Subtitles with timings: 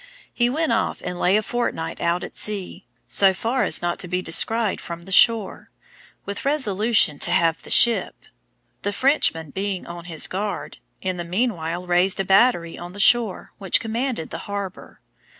[0.33, 4.07] He went off and lay a fortnight out at sea, so far as not to
[4.07, 5.69] be descried from shore,
[6.25, 8.15] with resolution to have the ship.
[8.81, 13.53] The Frenchman being on his guard, in the meanwhile raised a battery on the shore,
[13.59, 15.01] which commanded the harbor.